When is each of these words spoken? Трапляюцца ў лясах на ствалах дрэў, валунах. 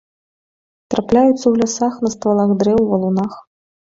Трапляюцца 0.93 1.41
ў 1.47 1.53
лясах 1.61 1.93
на 2.05 2.09
ствалах 2.15 2.49
дрэў, 2.61 2.81
валунах. 2.95 3.37